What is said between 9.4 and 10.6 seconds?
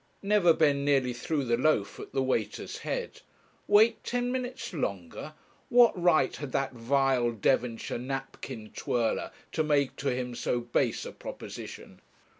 to make to him so